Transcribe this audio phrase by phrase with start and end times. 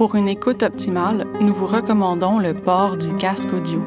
[0.00, 3.82] Pour une écoute optimale, nous vous recommandons le port du casque audio.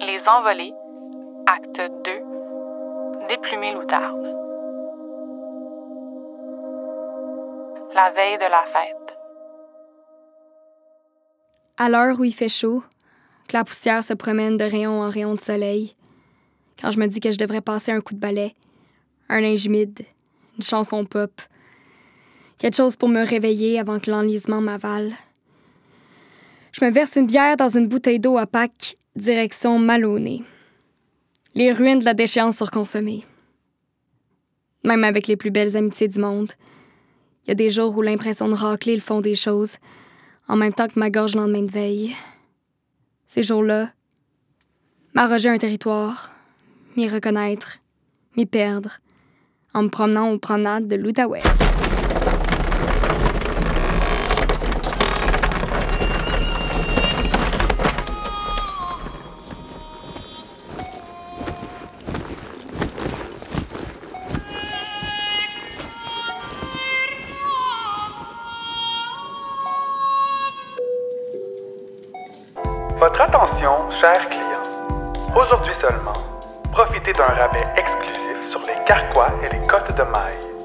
[0.00, 0.72] Les Envolés,
[1.46, 2.12] acte 2,
[3.28, 4.24] Déplumer l'outarde.
[7.94, 9.18] La veille de la fête.
[11.76, 12.82] À l'heure où il fait chaud,
[13.46, 15.94] que la poussière se promène de rayon en rayon de soleil,
[16.80, 18.54] quand je me dis que je devrais passer un coup de balai,
[19.28, 20.04] un linge humide,
[20.56, 21.30] une chanson pop,
[22.58, 25.12] quelque chose pour me réveiller avant que l'enlisement m'avale.
[26.72, 30.42] Je me verse une bière dans une bouteille d'eau à Pâques, direction Maloney.
[31.54, 33.24] Les ruines de la déchéance surconsommée.
[34.84, 36.52] Même avec les plus belles amitiés du monde,
[37.44, 39.76] il y a des jours où l'impression de racler le fond des choses,
[40.48, 42.14] en même temps que ma gorge lendemain de veille.
[43.26, 43.90] Ces jours-là,
[45.14, 46.35] m'arroger un territoire,
[46.96, 47.78] m'y reconnaître,
[48.36, 48.98] m'y perdre,
[49.74, 51.42] en me promenant aux promenades de l'Outaouais.
[72.98, 74.46] Votre attention, chers clients.
[75.36, 76.14] Aujourd'hui seulement,
[76.76, 80.55] profitez d'un rabais exclusif sur les carquois et les côtes de maille.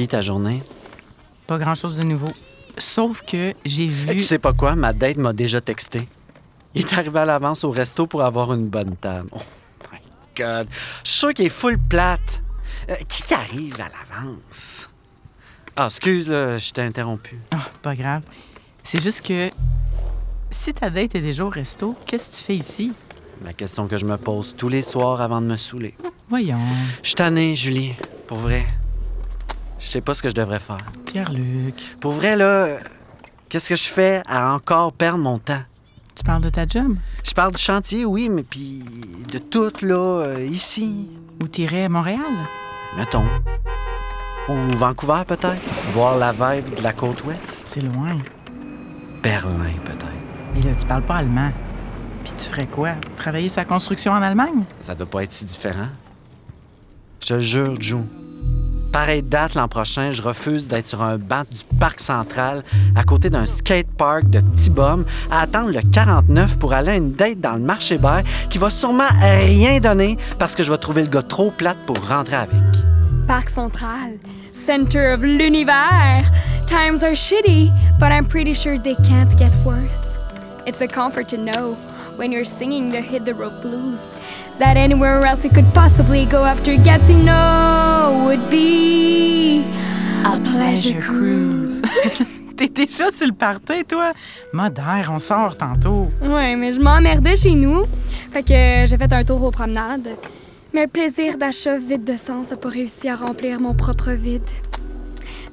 [0.00, 0.62] Puis ta journée?
[1.46, 2.32] Pas grand-chose de nouveau.
[2.78, 4.16] Sauf que j'ai vu...
[4.16, 4.74] Tu sais pas quoi?
[4.74, 6.08] Ma date m'a déjà texté.
[6.74, 9.28] Il est arrivé à l'avance au resto pour avoir une bonne table.
[9.32, 9.42] Oh
[9.92, 9.98] my
[10.34, 10.68] God.
[11.04, 12.40] Je suis sûr qu'il est full plate.
[12.88, 14.88] Euh, qui arrive à l'avance?
[15.76, 17.38] Ah, excuse, là, je t'ai interrompu.
[17.50, 18.22] Ah, pas grave.
[18.82, 19.50] C'est juste que...
[20.50, 22.92] Si ta date est déjà au resto, qu'est-ce que tu fais ici?
[23.44, 25.94] La question que je me pose tous les soirs avant de me saouler.
[26.30, 26.56] Voyons.
[27.02, 27.92] Je suis tanné, Julie.
[28.26, 28.64] Pour vrai.
[29.80, 30.76] Je sais pas ce que je devrais faire.
[31.06, 32.78] Pierre-Luc, Pour vrai, là,
[33.48, 35.62] qu'est-ce que je fais à encore perdre mon temps?
[36.14, 36.96] tu parles de ta job?
[37.24, 38.84] Je parle du chantier, oui, mais puis
[39.32, 39.94] de tout, là,
[40.26, 41.08] euh, ici.
[41.42, 42.20] Ou t'irais à Montréal?
[42.94, 43.24] Mettons.
[44.50, 45.62] Ou Vancouver, peut-être.
[45.92, 47.40] Voir la vibe de la côte ouest.
[47.64, 48.18] C'est loin.
[49.22, 50.06] Berlin, peut-être.
[50.54, 51.52] Mais là, tu parles pas allemand.
[52.22, 52.96] Puis tu ferais quoi?
[53.16, 54.64] Travailler sa construction en Allemagne?
[54.82, 55.88] Ça doit pas être si différent.
[57.22, 58.02] Je te jure, Joe.
[58.92, 62.64] Pareille date l'an prochain, je refuse d'être sur un banc du parc central
[62.96, 67.12] à côté d'un skatepark de petits bums à attendre le 49 pour aller à une
[67.12, 71.02] date dans le marché bail qui va sûrement rien donner parce que je vais trouver
[71.02, 72.58] le gars trop plate pour rentrer avec.
[73.28, 74.18] Parc Central,
[74.52, 76.28] center of l'univers.
[76.66, 80.18] Times are shitty, but I'm pretty sure they can't get worse.
[80.66, 81.76] It's a comfort to know
[82.20, 84.14] when you're singing the Hit the Road Blues
[84.58, 89.64] that anywhere else you could possibly go after getting no would be
[90.26, 91.80] a pleasure cruise.
[92.58, 94.12] T'es déjà sur le party, toi?
[94.52, 96.10] Modère, on sort tantôt.
[96.20, 97.86] Ouais, mais je m'emmerdais chez nous.
[98.30, 100.10] Fait que euh, j'ai fait un tour aux promenades.
[100.74, 104.50] Mais le plaisir d'achat vide de sens a pas réussi à remplir mon propre vide.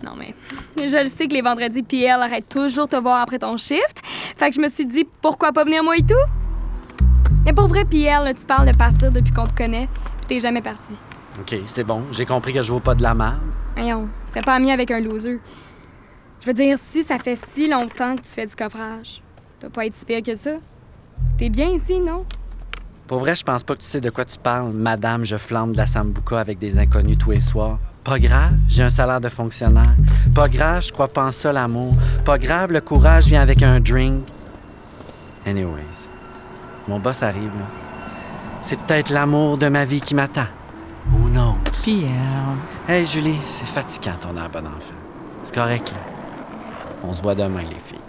[0.03, 0.35] Non, mais
[0.75, 4.01] je le sais que les vendredis, Pierre arrête toujours de te voir après ton shift.
[4.35, 6.13] Fait que je me suis dit, pourquoi pas venir moi et tout?
[7.47, 9.87] Mais pour vrai, Pierre, là, tu parles de partir depuis qu'on te connaît,
[10.19, 10.95] pis t'es jamais parti.
[11.39, 12.03] OK, c'est bon.
[12.11, 13.39] J'ai compris que je vaux pas de la merde.
[13.77, 15.39] Voyons, tu serais pas ami avec un loser.
[16.41, 19.21] Je veux dire, si ça fait si longtemps que tu fais du coffrage,
[19.53, 20.55] tu dois pas être si pire que ça.
[21.37, 22.25] T'es bien ici, non?
[23.07, 24.73] Pour vrai, je pense pas que tu sais de quoi tu parles.
[24.73, 27.79] Madame, je flambe de la sambuca avec des inconnus tous les soirs.
[28.03, 29.95] Pas grave, j'ai un salaire de fonctionnaire.
[30.35, 31.93] Pas grave, je crois pas en ça, l'amour.
[32.25, 34.25] Pas grave, le courage vient avec un drink.
[35.45, 36.09] Anyways,
[36.87, 37.65] mon boss arrive, là.
[38.61, 40.47] C'est peut-être l'amour de ma vie qui m'attend.
[41.13, 41.55] Ou non.
[41.83, 42.09] Pierre,
[42.87, 44.93] Hey, Julie, c'est fatigant ton air bon enfant.
[45.43, 45.99] C'est correct, là.
[47.03, 47.99] On se voit demain, les filles.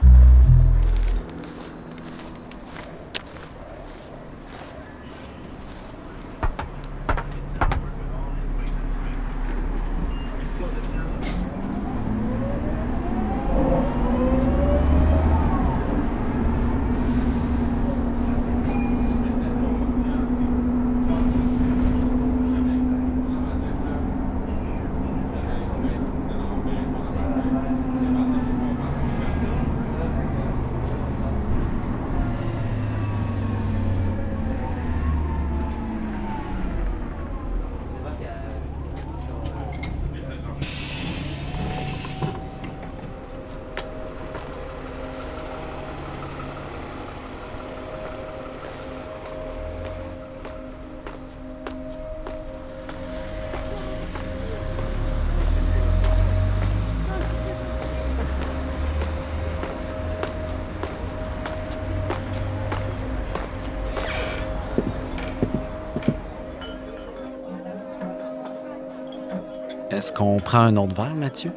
[69.91, 71.53] Est-ce qu'on prend un autre verre, Mathieu?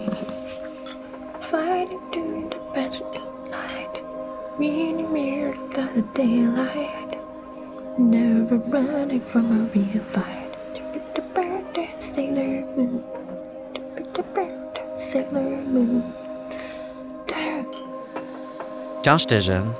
[19.04, 19.70] Quand j'étais jeune,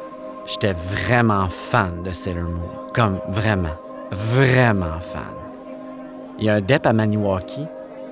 [0.45, 2.69] j'étais vraiment fan de Sailor Moon.
[2.95, 3.77] Comme vraiment,
[4.11, 5.44] vraiment fan.
[6.39, 7.67] Il y a un DEP à Maniwaki.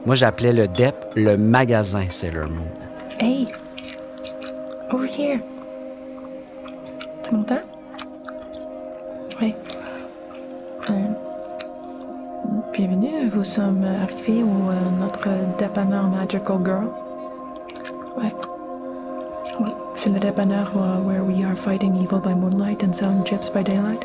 [0.06, 2.66] Moi, j'appelais le DEP le magasin Sailor Moon.
[3.18, 3.48] Hey,
[4.92, 5.40] over here.
[7.22, 7.60] Tu m'entends?
[9.40, 9.54] Oui.
[10.90, 10.92] Euh,
[12.72, 15.28] bienvenue, vous sommes arrivés au euh, notre
[15.58, 16.86] dépanneur Magical Girl.
[18.16, 18.32] Ouais,
[19.94, 23.62] C'est le dépanneur uh, where we are fighting evil by moonlight and selling chips by
[23.62, 24.04] daylight.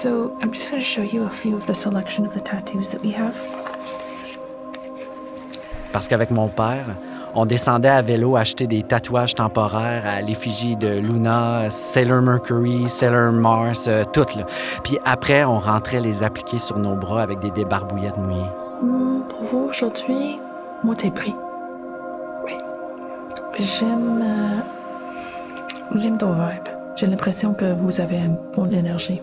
[0.00, 2.90] So, I'm just going to show you a few of the selection of the tattoos
[2.90, 3.34] that we have.
[5.92, 6.84] Parce qu'avec mon père,
[7.34, 13.32] on descendait à vélo acheter des tatouages temporaires à l'effigie de Luna, Sailor Mercury, Sailor
[13.32, 14.36] Mars, euh, toutes.
[14.36, 14.44] Là.
[14.84, 18.50] Puis après, on rentrait les appliquer sur nos bras avec des débarbouillettes mouillées.
[18.82, 20.38] Hmm, pour vous, aujourd'hui,
[20.84, 21.34] moi, t'es pris.
[22.46, 22.52] Oui.
[23.58, 24.22] J'aime.
[24.22, 26.68] euh, J'aime ton vibe.
[26.94, 29.20] J'ai l'impression que vous avez une bonne énergie.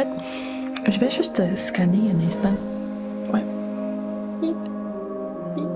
[0.00, 2.54] Fait, je vais juste euh, scanner un instant.
[3.32, 3.44] Ouais.
[4.40, 4.56] Bip.
[5.54, 5.68] Bip.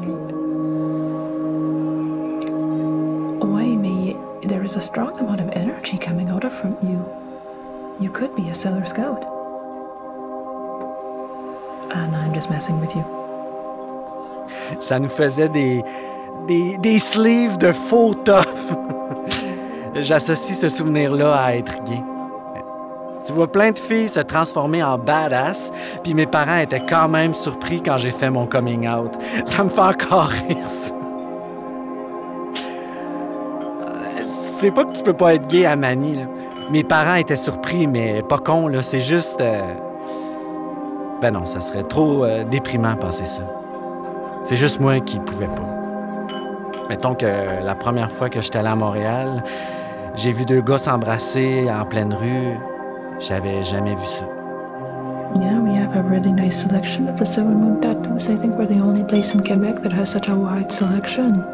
[0.00, 0.34] Bip.
[3.44, 4.16] Ouais, mais
[4.48, 7.04] there is a strong amount of energy coming out of from you.
[8.00, 9.24] You could be a Sailor Scout.
[11.94, 13.04] And I'm just messing with you.
[14.80, 15.84] Ça nous faisait des,
[16.48, 18.74] des, des sleeves de faux tough.
[19.94, 22.02] J'associe ce souvenir-là à être gay.
[23.30, 25.70] Tu vois plein de filles se transformer en badass,
[26.02, 29.12] puis mes parents étaient quand même surpris quand j'ai fait mon coming out.
[29.44, 30.56] Ça me fait encore rire,
[34.58, 36.22] C'est pas que tu peux pas être gay à Manny, là.
[36.72, 38.82] Mes parents étaient surpris, mais pas con, là.
[38.82, 39.40] C'est juste.
[39.40, 39.62] euh,
[41.22, 43.42] Ben non, ça serait trop euh, déprimant penser ça.
[44.42, 46.34] C'est juste moi qui pouvais pas.
[46.88, 47.26] Mettons que
[47.64, 49.44] la première fois que j'étais allé à Montréal,
[50.16, 52.58] j'ai vu deux gars s'embrasser en pleine rue.
[53.20, 54.24] J'avais jamais vu ça.
[55.36, 58.28] Yeah, we have a really nice selection of the Seven Moon tattoos.
[58.28, 61.44] I think we're the only place in Quebec that has such a wide selection.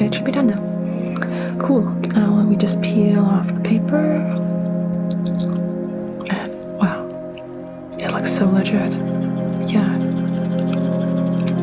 [0.00, 1.58] Okay, it should be done now.
[1.58, 1.82] Cool.
[2.16, 4.16] Now let me just peel off the paper.
[6.30, 7.04] And wow,
[7.98, 8.94] it looks so legit.
[9.68, 9.94] Yeah.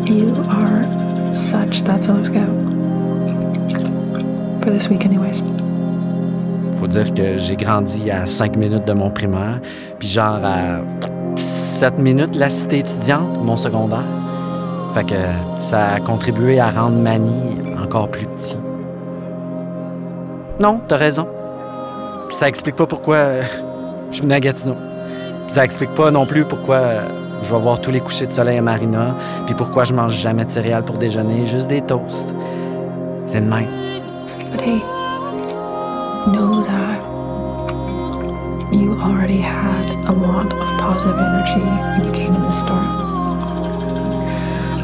[0.05, 0.85] You are
[1.33, 2.47] such that Solar Scout.
[4.61, 5.41] For this week, anyways.
[6.75, 9.59] Faut dire que j'ai grandi à 5 minutes de mon primaire,
[9.97, 10.81] puis genre à
[11.37, 14.05] 7 minutes la cité étudiante, mon secondaire.
[14.91, 15.15] Fait que
[15.57, 18.57] ça a contribué à rendre Manny encore plus petit.
[20.59, 21.25] Non, t'as raison.
[22.31, 23.43] Ça explique pas pourquoi euh,
[24.11, 24.75] je venu à Gatineau.
[25.47, 27.07] Ça explique pas non plus pourquoi euh,
[27.41, 29.15] je vais voir tous les couchers de soleil à Marina,
[29.45, 32.35] puis pourquoi je mange jamais de céréales pour déjeuner, juste des toasts.
[33.25, 33.67] C'est de même.
[34.51, 34.81] But hey,
[36.33, 36.99] know that
[38.73, 41.61] you already had a lot of positive energy
[41.95, 42.75] when you came in this store.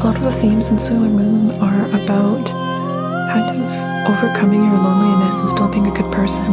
[0.02, 2.63] lot of the themes in Sailor Moon are about
[3.34, 6.44] kind of overcoming your loneliness and still being a good person.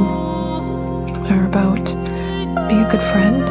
[1.23, 1.85] They're about
[2.69, 3.47] being a good friend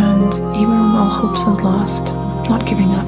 [0.00, 2.14] and even when all hopes are lost,
[2.48, 3.06] not giving up.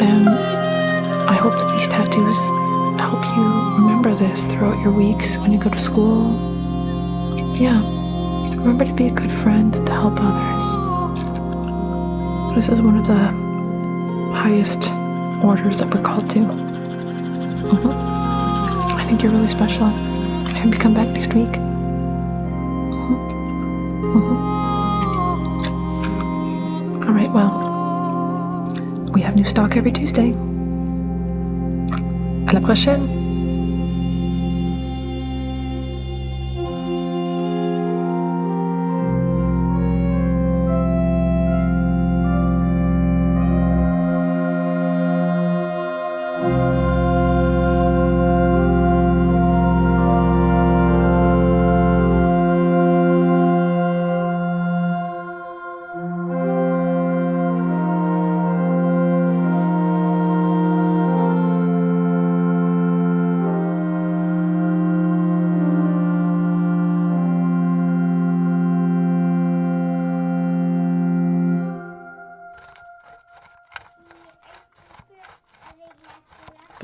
[0.00, 2.38] And I hope that these tattoos
[2.98, 3.44] help you
[3.80, 6.32] remember this throughout your weeks when you go to school.
[7.54, 7.80] Yeah,
[8.56, 10.64] remember to be a good friend and to help others.
[12.54, 14.90] This is one of the highest
[15.44, 16.38] orders that we're called to.
[17.66, 18.05] Mhm.
[19.06, 19.84] I think you're really special.
[19.86, 21.52] I hope you come back next week.
[21.52, 23.18] Mhm.
[24.02, 24.36] Mhm.
[27.06, 27.52] All right, well,
[29.12, 30.34] we have new stock every Tuesday.
[32.48, 33.15] À la prochaine!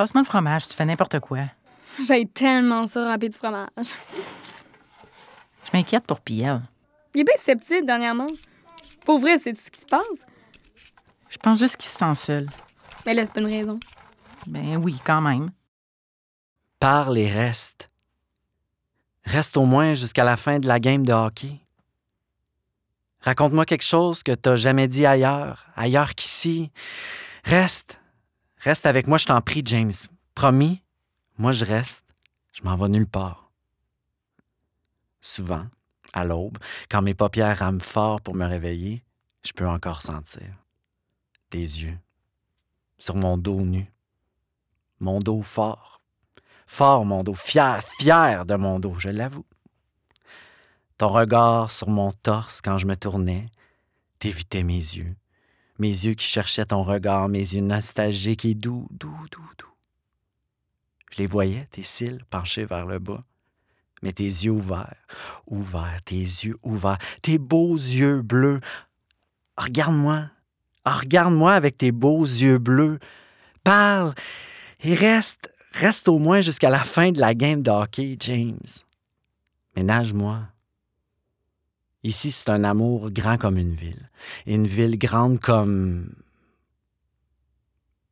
[0.02, 1.44] Passe-moi le fromage, tu fais n'importe quoi.
[2.04, 3.68] J'ai tellement ça râper du fromage.
[3.76, 6.60] Je m'inquiète pour Pierre.
[7.14, 8.26] Il est bien sceptique dernièrement.
[9.04, 10.26] Pour vrai, c'est ce qui se passe.
[11.28, 12.48] Je pense juste qu'il se sent seul.
[13.06, 13.78] Mais là, c'est pas une raison.
[14.48, 15.52] Ben oui, quand même.
[16.80, 17.86] Parle et reste.
[19.22, 21.60] Reste au moins jusqu'à la fin de la game de hockey.
[23.20, 26.72] Raconte-moi quelque chose que t'as jamais dit ailleurs, ailleurs qu'ici.
[27.44, 28.01] Reste.
[28.62, 29.92] Reste avec moi, je t'en prie, James.
[30.36, 30.84] Promis,
[31.36, 32.04] moi je reste.
[32.52, 33.50] Je m'en vais nulle part.
[35.20, 35.66] Souvent,
[36.12, 39.02] à l'aube, quand mes paupières rament fort pour me réveiller,
[39.44, 40.46] je peux encore sentir
[41.50, 41.98] tes yeux
[42.98, 43.92] sur mon dos nu.
[45.00, 46.00] Mon dos fort.
[46.68, 47.34] Fort, mon dos.
[47.34, 49.46] Fier, fier de mon dos, je l'avoue.
[50.98, 53.46] Ton regard sur mon torse quand je me tournais,
[54.20, 55.16] t'évitais mes yeux.
[55.82, 59.74] Mes yeux qui cherchaient ton regard, mes yeux nostalgiques et doux, doux, doux, doux.
[61.10, 63.24] Je les voyais, tes cils penchés vers le bas,
[64.00, 64.94] mais tes yeux ouverts,
[65.48, 68.60] ouverts, tes yeux ouverts, tes beaux yeux bleus.
[69.56, 70.30] Regarde-moi,
[70.86, 73.00] regarde-moi avec tes beaux yeux bleus.
[73.64, 74.14] Parle
[74.84, 78.60] et reste, reste au moins jusqu'à la fin de la game de hockey, James.
[79.74, 80.42] Mais nage-moi.
[82.04, 84.10] Ici, c'est un amour grand comme une ville.
[84.46, 86.12] Et une ville grande comme.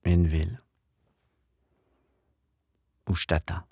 [0.05, 0.61] Une ville.
[3.09, 3.63] Où je t'attends.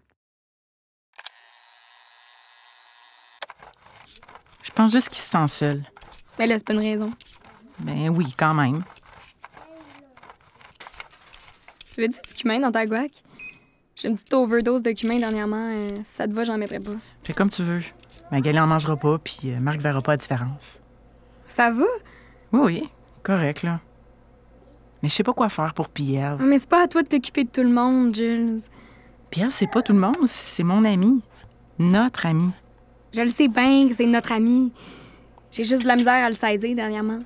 [4.64, 5.82] Je pense juste qu'il se sent seul.
[6.38, 7.12] Mais là, c'est pas une raison.
[7.78, 8.84] Ben oui, quand même.
[11.92, 13.10] Tu veux dire du cumin dans ta guac?
[13.96, 15.70] J'ai une petite overdose de cumin dernièrement.
[15.72, 16.92] euh, si ça te va, j'en mettrai pas.
[17.24, 17.82] Fais comme tu veux.
[18.30, 20.80] Magali en mangera pas, puis euh, Marc verra pas la différence.
[21.48, 21.84] Ça va?
[22.52, 22.88] Oui, oui,
[23.22, 23.80] correct, là.
[25.02, 26.36] Mais je sais pas quoi faire pour Pierre.
[26.40, 28.58] Ah, Mais c'est pas à toi de t'occuper de tout le monde, Jules.
[29.30, 31.22] Pierre, c'est pas tout le monde, c'est mon ami.
[31.78, 32.50] Notre ami.
[33.12, 34.72] Je le sais bien que c'est notre ami.
[35.50, 37.20] J'ai juste de la misère à le saisir dernièrement.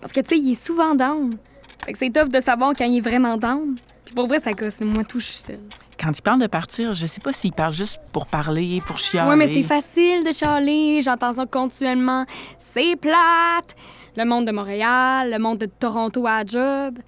[0.00, 1.36] Parce que, tu sais, il est souvent down.
[1.84, 3.76] Fait que c'est tough de savoir quand il est vraiment down.
[4.04, 4.80] Puis pour vrai, ça gosse.
[4.82, 5.60] Moi, tout, je suis seule.
[5.98, 9.30] Quand il parle de partir, je sais pas s'il parle juste pour parler, pour chialer.
[9.30, 11.00] Ouais, mais c'est facile de chialer.
[11.02, 12.26] J'entends ça continuellement.
[12.58, 13.74] C'est plate.
[14.16, 16.98] Le monde de Montréal, le monde de Toronto à job.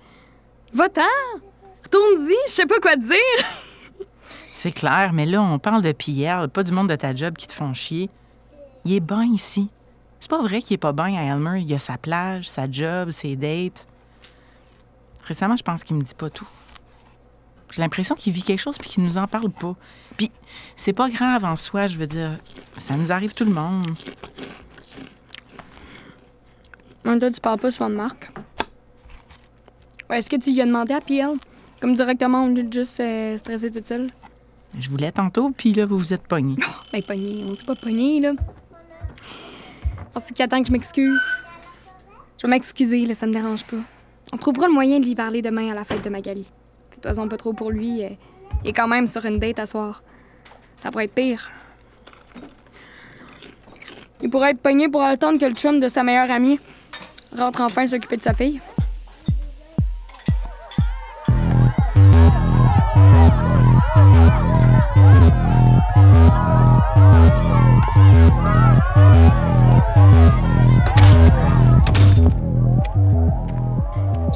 [0.73, 1.03] Va-t'en!
[1.83, 3.47] Retourne-y, je sais pas quoi te dire.
[4.53, 7.47] C'est clair, mais là, on parle de Pierre, pas du monde de ta job qui
[7.47, 8.11] te font chier.
[8.85, 9.71] Il est bien ici.
[10.21, 11.61] C'est pas vrai qu'il est pas bien à Elmer.
[11.61, 13.87] Il a sa plage, sa job, ses dates.
[15.25, 16.49] Récemment, je pense qu'il me dit pas tout.
[17.73, 19.75] J'ai l'impression qu'il vit quelque chose puis qu'il nous en parle pas.
[20.17, 20.31] Puis
[20.77, 22.39] c'est pas grave en soi, je veux dire.
[22.77, 23.97] Ça nous arrive tout le monde.
[27.03, 28.31] Toi, tu parles pas souvent de Marc.
[30.11, 31.31] Ouais, Est-ce que tu lui as demandé à Pierre?
[31.81, 34.09] Comme directement, au lieu de juste euh, stresser toute seule?
[34.77, 36.57] Je voulais tantôt, puis là, vous vous êtes pognés.
[36.93, 38.33] Ben, pogné, on s'est pas pogné, là.
[40.13, 41.35] Parce qu'il attend que je m'excuse.
[42.37, 43.79] Je vais m'excuser, là, ça me dérange pas.
[44.33, 46.47] On trouvera le moyen de lui parler demain à la fête de Magali.
[47.03, 48.01] Fais-toi pas trop pour lui.
[48.65, 50.03] il est quand même sur une date à soir.
[50.83, 51.51] Ça pourrait être pire.
[54.21, 56.59] Il pourrait être pogné pour attendre que le chum de sa meilleure amie
[57.37, 58.61] rentre enfin s'occuper de sa fille.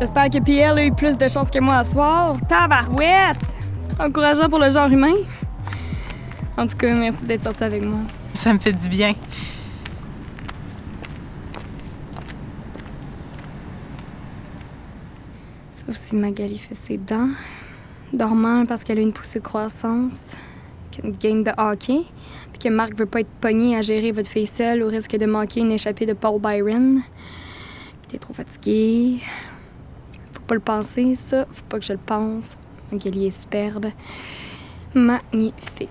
[0.03, 2.37] J'espère que Pierre a eu plus de chance que moi à soir.
[2.49, 3.39] Tabarouette!
[3.79, 5.15] C'est pas encourageant pour le genre humain.
[6.57, 8.01] En tout cas, merci d'être sorti avec moi.
[8.35, 9.15] Ça me fait du bien.
[15.71, 17.29] Sauf si Magali fait ses dents.
[18.13, 20.35] Dormant parce qu'elle a une poussée de croissance.
[20.91, 22.03] Qu'il y a une game de hockey.
[22.51, 25.27] Puis que Marc veut pas être pogné à gérer votre fille seule au risque de
[25.27, 27.03] manquer une échappée de Paul Byron.
[27.03, 29.21] Puis t'es trop fatigué.
[30.47, 31.47] Pas le penser, ça.
[31.51, 32.57] Faut pas que je le pense.
[32.91, 33.87] Magali est superbe.
[34.95, 35.89] Magnifique.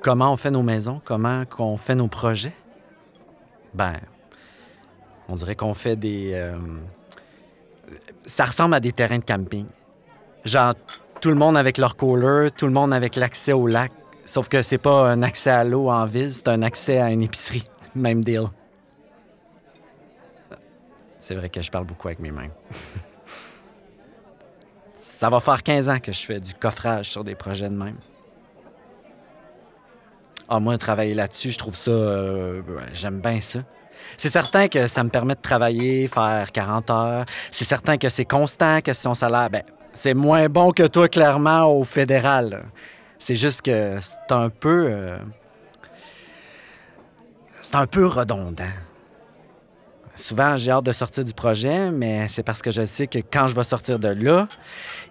[0.00, 1.00] Comment on fait nos maisons?
[1.04, 2.54] Comment qu'on fait nos projets?
[3.74, 3.94] Ben,
[5.28, 6.30] on dirait qu'on fait des.
[6.34, 6.56] euh,
[8.24, 9.66] Ça ressemble à des terrains de camping.
[10.44, 10.74] Genre,
[11.20, 13.92] tout le monde avec leur cooler, tout le monde avec l'accès au lac.
[14.28, 17.22] Sauf que c'est pas un accès à l'eau en ville, c'est un accès à une
[17.22, 17.66] épicerie.
[17.94, 18.42] Même deal.
[21.18, 22.50] C'est vrai que je parle beaucoup avec mes mains.
[24.94, 27.96] Ça va faire 15 ans que je fais du coffrage sur des projets de même.
[30.46, 31.90] Ah, moi, travailler là-dessus, je trouve ça.
[31.90, 32.60] euh,
[32.92, 33.60] J'aime bien ça.
[34.18, 37.24] C'est certain que ça me permet de travailler, faire 40 heures.
[37.50, 39.48] C'est certain que c'est constant, question salaire.
[39.48, 39.62] Ben,
[39.94, 42.66] c'est moins bon que toi, clairement, au fédéral.
[43.18, 44.86] C'est juste que c'est un peu.
[44.90, 45.18] euh,
[47.52, 48.64] C'est un peu redondant.
[50.14, 53.46] Souvent, j'ai hâte de sortir du projet, mais c'est parce que je sais que quand
[53.48, 54.48] je vais sortir de là,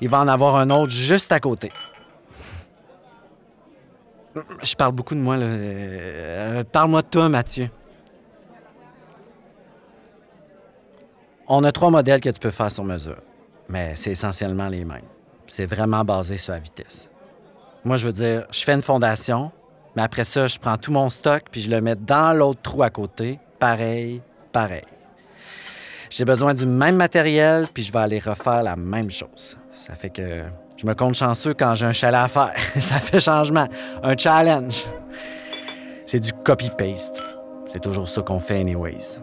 [0.01, 1.71] il va en avoir un autre juste à côté.
[4.63, 5.45] Je parle beaucoup de moi, là.
[5.45, 7.69] Euh, Parle-moi de toi, Mathieu.
[11.47, 13.21] On a trois modèles que tu peux faire sur mesure,
[13.69, 15.08] mais c'est essentiellement les mêmes.
[15.47, 17.10] C'est vraiment basé sur la vitesse.
[17.88, 19.50] Moi, je veux dire, je fais une fondation,
[19.95, 22.84] mais après ça, je prends tout mon stock puis je le mets dans l'autre trou
[22.84, 23.39] à côté.
[23.60, 24.21] Pareil,
[24.52, 24.84] pareil.
[26.10, 29.58] J'ai besoin du même matériel puis je vais aller refaire la même chose.
[29.71, 30.43] Ça fait que
[30.76, 32.52] je me compte chanceux quand j'ai un chalet à faire.
[32.82, 33.69] ça fait changement,
[34.04, 34.84] un challenge.
[36.08, 37.23] C'est du copy-paste.
[37.71, 39.21] C'est toujours ça qu'on fait anyways.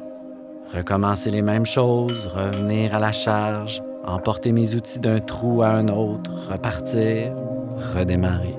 [0.73, 5.89] Recommencer les mêmes choses, revenir à la charge, emporter mes outils d'un trou à un
[5.89, 7.31] autre, repartir,
[7.95, 8.57] redémarrer.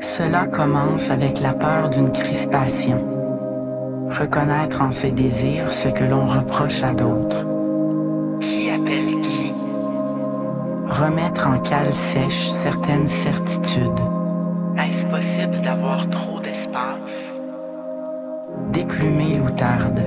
[0.00, 2.98] Cela commence avec la peur d'une crispation.
[4.08, 7.44] Reconnaître en ses désirs ce que l'on reproche à d'autres.
[8.40, 9.52] Qui appelle qui?
[10.88, 14.00] Remettre en cale sèche certaines certitudes.
[14.78, 17.38] Est-ce possible d'avoir trop d'espace?
[18.72, 20.00] Déplumer l'outarde.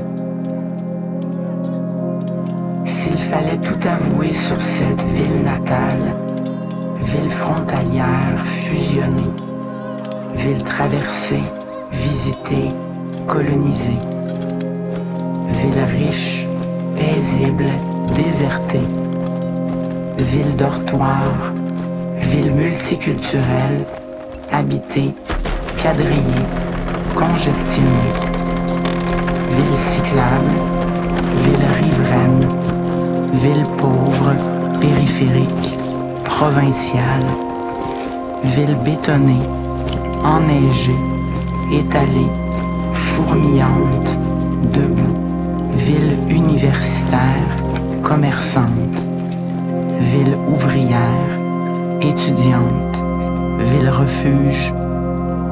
[3.10, 6.16] S'il fallait tout avouer sur cette ville natale,
[7.06, 9.34] ville frontalière fusionnée,
[10.36, 11.42] ville traversée,
[11.92, 12.70] visitée,
[13.28, 13.98] colonisée,
[15.54, 16.46] ville riche,
[16.96, 17.66] paisible,
[18.14, 18.88] désertée,
[20.20, 21.24] ville dortoir,
[22.22, 23.88] ville multiculturelle,
[24.52, 25.16] habitée,
[25.82, 26.46] quadrillée,
[27.16, 28.14] congestionnée,
[29.50, 30.52] ville cyclable,
[31.44, 32.59] ville riveraine,
[33.34, 34.34] ville pauvre,
[34.80, 35.78] périphérique,
[36.26, 37.26] provinciale,
[38.44, 39.42] ville bétonnée,
[40.24, 40.96] enneigée,
[41.72, 42.32] étalée,
[42.94, 44.18] fourmillante,
[44.74, 45.18] debout,
[45.78, 47.48] ville universitaire,
[48.04, 48.98] commerçante,
[50.00, 51.30] ville ouvrière,
[52.02, 53.02] étudiante,
[53.60, 54.74] ville refuge,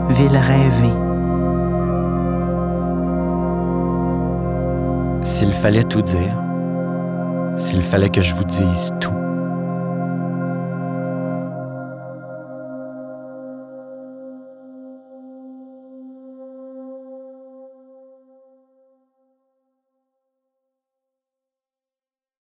[0.09, 0.93] ville rêvée.
[5.23, 6.46] S'il fallait tout dire,
[7.57, 9.15] s'il fallait que je vous dise tout,